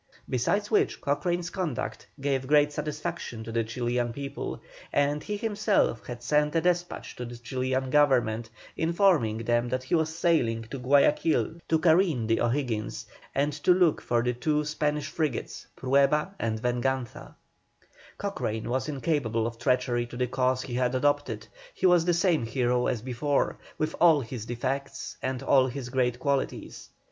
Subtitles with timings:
[0.27, 4.59] Besides which Cochrane's conduct gave great satisfaction to the Chilian people,
[4.91, 9.93] and he himself had sent a despatch to the Chilian Government, informing them that he
[9.93, 15.07] was sailing to Guayaquil to careen the O'Higgins, and to look for the two Spanish
[15.07, 17.35] frigates Prueba and Venganza.
[18.17, 21.45] Cochrane was incapable of treachery to the cause he had adopted,
[21.75, 26.17] he was the same hero as before, with all his defects and all his great
[26.17, 26.89] qualities.